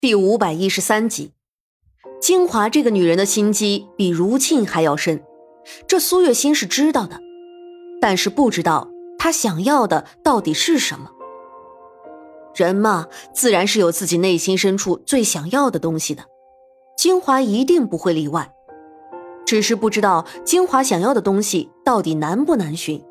[0.00, 1.32] 第五百一十三集，
[2.20, 5.24] 金华这个女人的心机比如沁还要深，
[5.88, 7.18] 这苏月心是知道的，
[8.00, 8.88] 但是不知道
[9.18, 11.10] 她想要的到底是什么。
[12.54, 16.22] 人嘛，自然是有自己内心深处最想要的东西的，
[16.96, 18.52] 金华一定不会例外。
[19.44, 23.04] 只是不知道金华想要的东西到底难不难寻，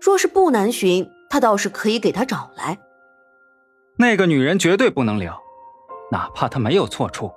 [0.00, 2.76] 若是不难寻，他倒是可以给他找来。
[3.98, 5.32] 那个女人绝对不能留。
[6.10, 7.32] 哪怕他没有错处，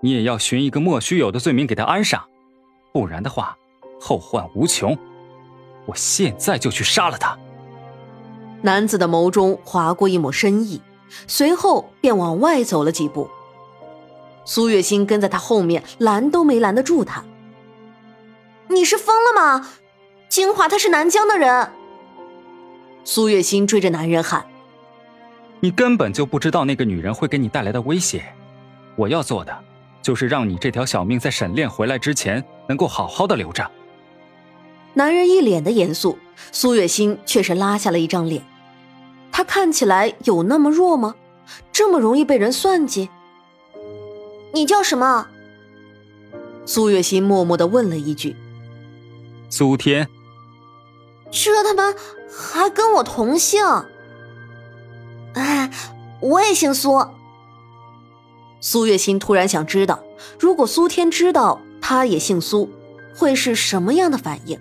[0.00, 2.24] 你也要寻一个莫须有的罪名给他安上，
[2.92, 3.56] 不然的话，
[4.00, 4.96] 后患无穷。
[5.86, 7.36] 我现在就去杀了他。
[8.62, 10.80] 男子的眸中划过一抹深意，
[11.26, 13.28] 随后便往外走了几步。
[14.46, 17.24] 苏月心跟在他后面，拦都没拦得住他。
[18.68, 19.68] 你是疯了吗？
[20.28, 21.70] 金华他是南疆的人。
[23.04, 24.46] 苏月心追着男人喊。
[25.64, 28.22] 你根本就不知道那个女人会给你带来的威胁，
[28.96, 29.64] 我要做的
[30.02, 33.66] 就是让你这条小命在沈炼回来之前能够好好的留着。
[34.92, 36.18] 男人一脸的严肃，
[36.52, 38.44] 苏月心却是拉下了一张脸。
[39.32, 41.14] 他看起来有那么弱吗？
[41.72, 43.08] 这么容易被人算计？
[44.52, 45.28] 你叫什么？
[46.66, 48.36] 苏月心默默的问了一句。
[49.48, 50.06] 苏天。
[51.30, 51.94] 这他妈
[52.30, 53.64] 还跟我同姓？
[55.34, 55.70] 哎，
[56.20, 57.06] 我也姓苏。
[58.60, 60.02] 苏月心突然想知道，
[60.38, 62.70] 如果苏天知道他也姓苏，
[63.14, 64.58] 会是什么样的反应？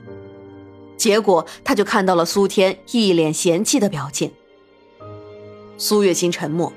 [0.98, 4.32] 结果他就看到了苏天一脸嫌弃的表情。
[5.78, 6.72] 苏月心沉默：“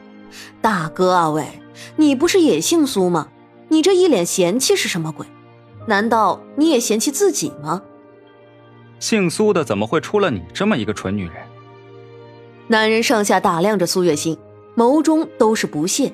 [0.62, 1.61] 大哥啊，喂，
[1.97, 3.28] 你不是也姓苏吗？
[3.69, 5.27] 你这一脸嫌弃是什么鬼？
[5.86, 7.83] 难道你也嫌弃自己吗？”
[8.98, 11.34] 姓苏的怎么会出了你这么一个蠢女人？
[12.69, 14.36] 男人上下打量着苏月心，
[14.77, 16.12] 眸中都是不屑。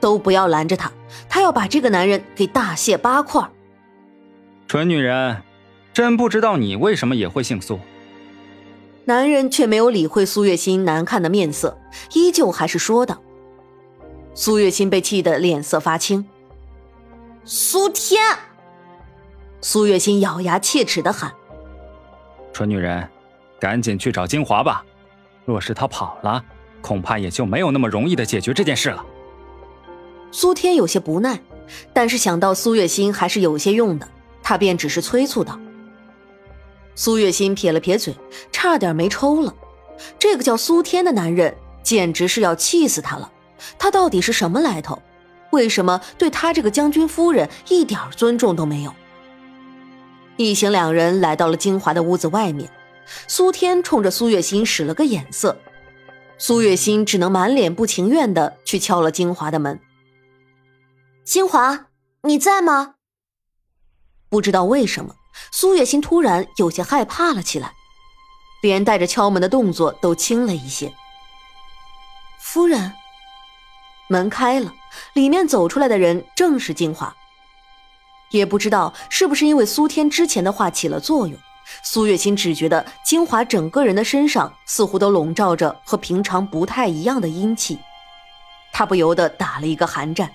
[0.00, 0.92] 都不要拦着他，
[1.28, 3.48] 他要把这个男人给大卸八块。
[4.68, 5.42] 蠢女人，
[5.92, 7.80] 真不知道你为什么也会姓苏。
[9.04, 11.78] 男人却没有理会苏月心难看的面色，
[12.12, 13.22] 依旧还是说道。
[14.34, 16.26] 苏月心被气得脸色发青。
[17.44, 18.20] 苏天，
[19.60, 21.32] 苏月心咬牙切齿的喊
[22.52, 23.08] ：“蠢女人，
[23.58, 24.84] 赶紧去找金华吧。”
[25.46, 26.44] 若是他跑了，
[26.82, 29.02] 恐怕也就没有那么容易的解决这件事了。
[30.32, 31.40] 苏天有些不耐，
[31.94, 34.06] 但是想到苏月心还是有些用的，
[34.42, 35.58] 他便只是催促道。
[36.94, 38.14] 苏月心撇了撇嘴，
[38.50, 39.54] 差点没抽了。
[40.18, 43.30] 这个叫苏天的男人简直是要气死他了。
[43.78, 45.00] 他到底是什么来头？
[45.52, 48.92] 为什么对他这个将军夫人一点尊重都没有？
[50.36, 52.68] 一行两人来到了金华的屋子外面。
[53.26, 55.60] 苏天冲着苏月心使了个眼色，
[56.38, 59.80] 苏月心只能满脸不情愿的去敲了金华的门。
[61.24, 61.86] 金华，
[62.22, 62.94] 你在吗？
[64.28, 65.14] 不知道为什么，
[65.50, 67.72] 苏月心突然有些害怕了起来，
[68.62, 70.92] 连带着敲门的动作都轻了一些。
[72.40, 72.92] 夫人，
[74.08, 74.74] 门开了，
[75.14, 77.14] 里面走出来的人正是金华。
[78.30, 81.38] 也不知道是不是因为苏天之前的话起了作用。
[81.82, 87.78] 苏月心只觉得金华整个人的身上似乎都笼罩着和平常不太一样的阴气，
[88.72, 90.30] 她不由得打了一个寒战。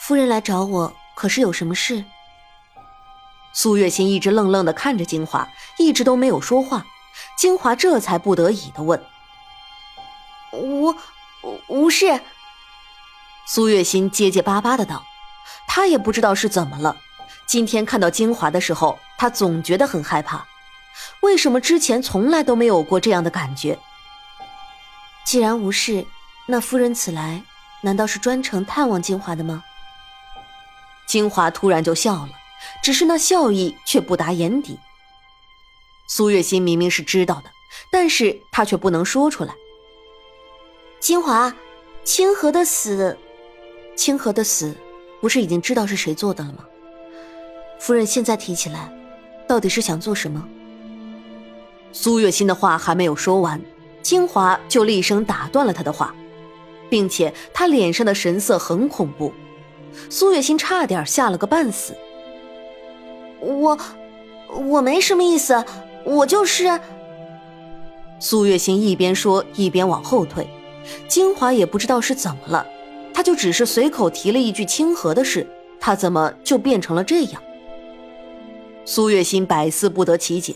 [0.00, 2.04] 夫人来找我，可是有什么事？
[3.52, 5.48] 苏月心一直愣愣的看着金华，
[5.78, 6.84] 一直都没有说话。
[7.38, 9.02] 金华这才不得已的问
[10.52, 10.94] ：“无，
[11.68, 12.20] 无事。”
[13.48, 15.04] 苏月心结结巴巴的道
[15.66, 16.96] ：“她也不知道是怎么了。”
[17.46, 20.46] 今天看到金华的时候，他总觉得很害怕。
[21.20, 23.78] 为什么之前从来都没有过这样的感觉？
[25.24, 26.06] 既然无事，
[26.46, 27.42] 那夫人此来，
[27.82, 29.64] 难道是专程探望金华的吗？
[31.06, 32.30] 金华突然就笑了，
[32.82, 34.78] 只是那笑意却不达眼底。
[36.08, 37.50] 苏月心明明是知道的，
[37.90, 39.52] 但是他却不能说出来。
[41.00, 41.54] 金华，
[42.04, 43.18] 清河的死，
[43.96, 44.76] 清河的死，
[45.20, 46.64] 不是已经知道是谁做的了吗？
[47.78, 48.90] 夫人现在提起来，
[49.46, 50.46] 到底是想做什么？
[51.92, 53.60] 苏月心的话还没有说完，
[54.02, 56.14] 金华就厉声打断了他的话，
[56.90, 59.32] 并且他脸上的神色很恐怖，
[60.10, 61.94] 苏月心差点吓了个半死。
[63.40, 63.78] 我，
[64.68, 65.64] 我没什么意思，
[66.04, 66.78] 我就是……
[68.18, 70.48] 苏月心一边说一边往后退，
[71.06, 72.66] 金华也不知道是怎么了，
[73.14, 75.46] 他就只是随口提了一句清河的事，
[75.78, 77.42] 他怎么就变成了这样？
[78.86, 80.54] 苏月心百思不得其解，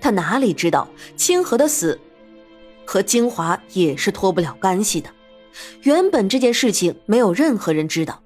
[0.00, 0.86] 她哪里知道
[1.16, 1.98] 清河的死
[2.84, 5.08] 和金华也是脱不了干系的。
[5.82, 8.20] 原本这件事情没有任何人知道，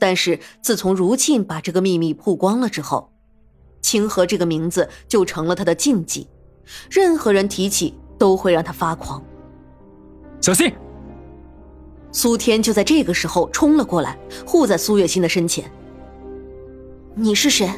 [0.00, 3.08] 但是自从如沁把这个秘密曝光了之后，
[3.80, 6.28] 清河这个名字就成了他的禁忌，
[6.90, 9.22] 任何人提起都会让他发狂。
[10.40, 10.72] 小心！
[12.10, 15.70] 苏天就在这个时候冲了过来，护在苏月心的身前。
[17.14, 17.70] 你是谁？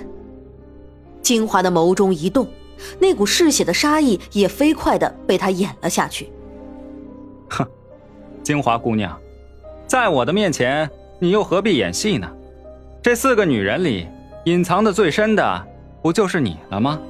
[1.23, 2.49] 金华的眸中一动，
[2.99, 6.31] 那股嗜血的杀意也飞快的被他掩了下去。
[7.51, 7.67] 哼，
[8.43, 9.19] 金华姑娘，
[9.87, 10.89] 在我的面前，
[11.19, 12.31] 你又何必演戏呢？
[13.03, 14.07] 这四个女人里，
[14.45, 15.67] 隐藏的最深的，
[16.03, 17.01] 不就是你了吗？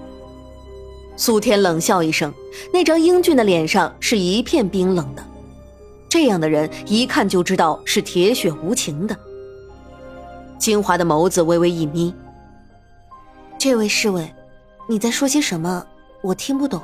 [1.17, 2.33] 苏天冷笑一声，
[2.73, 5.25] 那张英俊的脸上是一片冰冷的。
[6.09, 9.17] 这样的人一看就知道是铁血无情的。
[10.59, 12.15] 金华的眸子微微一眯
[13.59, 14.33] ：“这位侍卫，
[14.87, 15.85] 你在说些什么？
[16.23, 16.81] 我听不懂。”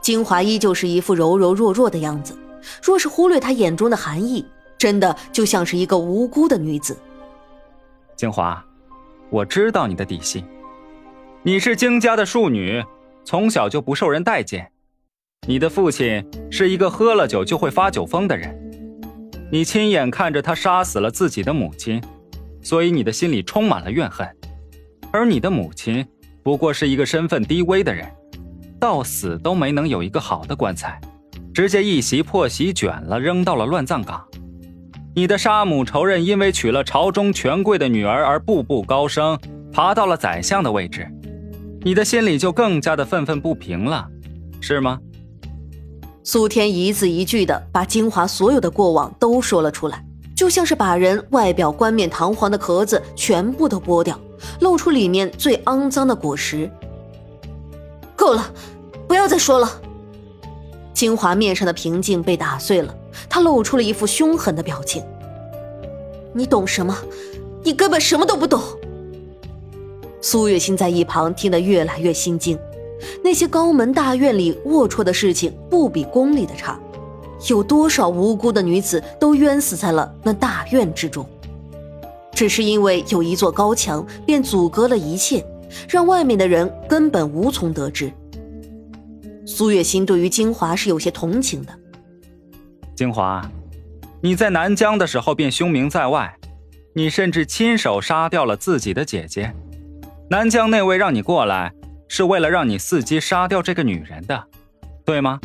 [0.00, 2.38] 金华依旧是一副柔柔弱弱的样子，
[2.80, 4.46] 若是忽略他眼中的寒意，
[4.78, 6.96] 真的就像是一个无辜的女子。
[8.14, 8.64] 金华，
[9.28, 10.44] 我知道你的底细，
[11.42, 12.84] 你是金家的庶女，
[13.24, 14.70] 从小就不受人待见。
[15.48, 18.56] 你的父亲是一个喝了酒就会发酒疯的人，
[19.50, 22.00] 你亲眼看着他杀死了自己的母亲，
[22.62, 24.35] 所以你的心里充满了怨恨。
[25.12, 26.06] 而你的母亲
[26.42, 28.06] 不过是一个身份低微的人，
[28.78, 31.00] 到死都没能有一个好的棺材，
[31.54, 34.22] 直接一袭破席卷了扔到了乱葬岗。
[35.14, 39.38] 你的杀母仇人因为娶了朝中权贵的女儿而步步高升，
[39.72, 41.10] 爬到了宰相的位置，
[41.80, 44.06] 你的心里就更加的愤愤不平了，
[44.60, 45.00] 是吗？
[46.22, 50.04] 苏天一字一句的把金华所有的过往都说了出来，
[50.36, 54.20] 就像是把人外表冠冕堂皇的壳子全部都剥掉，
[54.60, 56.70] 露出里面最肮脏的果实。
[58.14, 58.52] 够了，
[59.06, 59.70] 不要再说了。
[60.92, 62.94] 金华面上的平静被打碎了，
[63.28, 65.02] 他露出了一副凶狠的表情。
[66.32, 66.96] 你懂什么？
[67.62, 68.62] 你根本什么都不懂。
[70.22, 72.58] 苏月心在一旁听得越来越心惊。
[73.22, 76.80] 那些高门大院里龌龊的事情不比宫里的差，
[77.48, 81.24] 有多少无辜的女子都冤死在了那大院之中，
[82.36, 85.42] 只是因为有一座高墙便阻隔了一切，
[85.88, 88.12] 让外面的人根本无从得知。
[89.46, 91.72] 苏月心对于金华是有些同情的。
[92.94, 93.50] 金华，
[94.20, 96.36] 你在南疆的时候便凶名在外，
[96.94, 99.54] 你甚至亲手杀掉了自己的姐姐，
[100.28, 101.72] 南疆那位让你过来。
[102.08, 104.44] 是为了让你伺机杀掉这个女人的，
[105.04, 105.40] 对吗？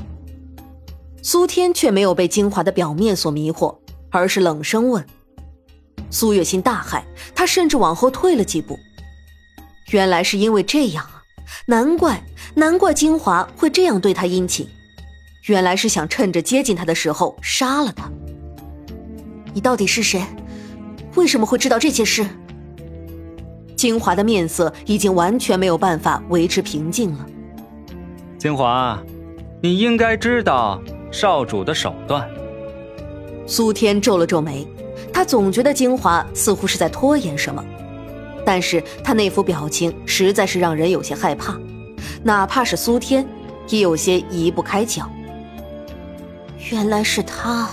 [1.23, 3.79] 苏天却没有被金华的表面所迷惑，
[4.11, 5.03] 而是冷声问。
[6.11, 7.01] 苏月心大骇，
[7.33, 8.77] 他甚至往后退了几步。
[9.91, 11.23] 原来是因为这样啊！
[11.65, 12.21] 难怪，
[12.53, 14.67] 难怪金华会这样对他殷勤，
[15.47, 18.11] 原来是想趁着接近他的时候杀了他。
[19.53, 20.21] 你到底是谁？
[21.15, 22.25] 为什么会知道这些事？
[23.75, 27.25] 金华的面色已经完全没有办法维持平静了。
[28.37, 29.01] 金华，
[29.61, 30.81] 你应该知道
[31.11, 32.29] 少主的手段。
[33.45, 34.65] 苏天皱了皱眉，
[35.21, 37.63] 他总觉得金华似乎是在拖延什么，
[38.43, 41.55] 但是他那副表情实在是让人有些害怕，
[42.23, 43.23] 哪怕是苏天，
[43.67, 45.07] 也有些移不开脚。
[46.71, 47.69] 原来是他。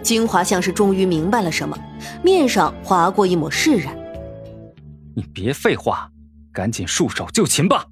[0.00, 1.76] 金华像是终于明白了什么，
[2.22, 3.92] 面上划过一抹释然。
[5.16, 6.08] 你别废话，
[6.52, 7.84] 赶紧束手就擒吧。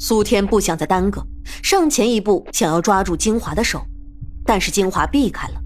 [0.00, 1.24] 苏天不想再耽搁，
[1.62, 3.80] 上前一步想要抓住金华的手，
[4.44, 5.59] 但是金华避开了。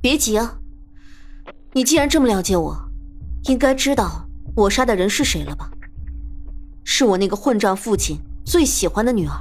[0.00, 0.58] 别急啊，
[1.72, 2.76] 你既然这么了解我，
[3.44, 5.70] 应该知道我杀的人是谁了吧？
[6.84, 9.34] 是我那个混账父亲最喜欢的女儿。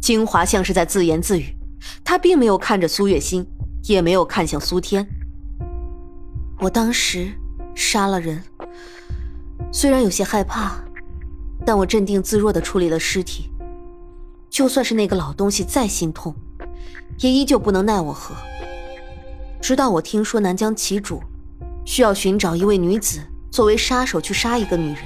[0.00, 1.54] 金华像是在自言自语，
[2.02, 3.46] 他并没有看着苏月心，
[3.84, 5.06] 也没有看向苏天。
[6.60, 7.32] 我当时。
[7.76, 8.40] 杀了人，
[9.72, 10.76] 虽然有些害怕，
[11.66, 13.50] 但我镇定自若的处理了尸体。
[14.48, 16.32] 就算是那个老东西再心痛，
[17.18, 18.32] 也依旧不能奈我何。
[19.64, 21.22] 直到我听说南疆旗主
[21.86, 24.98] 需要寻找一位女子作为杀手去杀一个女人，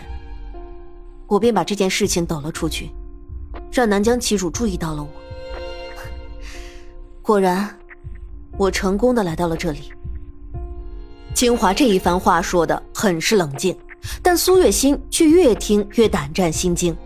[1.29, 2.91] 我便把这件事情抖了出去，
[3.71, 5.09] 让南疆旗主注意到了我。
[7.23, 7.73] 果然，
[8.57, 9.93] 我成功的来到了这里。
[11.33, 13.79] 金华这一番话说的很是冷静，
[14.25, 16.97] 但苏月心却越听越胆战心惊。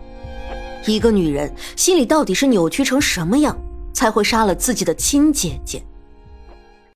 [0.87, 3.55] 一个女人心里到底是扭曲成什么样，
[3.93, 5.83] 才会杀了自己的亲姐姐？